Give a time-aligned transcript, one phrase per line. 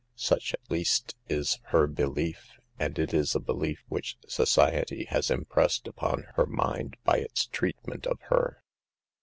[0.15, 5.29] Such, at least, is her be lief, and it is a belief which society has
[5.29, 8.63] im pressed upon her mind by its treatment of her.